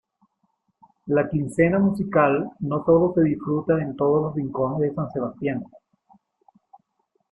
[1.05, 5.63] La Quincena Musical no sólo se disfruta en todos los rincones de San Sebastián.